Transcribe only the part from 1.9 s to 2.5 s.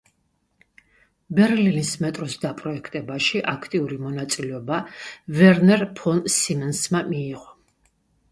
მეტროს